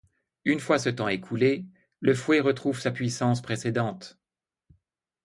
[0.45, 1.63] Une fois ce temps écoulé,
[1.99, 4.17] le fouet retrouve sa puissance précédente.